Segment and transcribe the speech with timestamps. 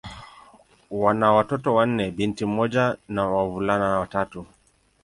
[1.03, 4.45] Wana watoto wanne: binti mmoja na wavulana watatu.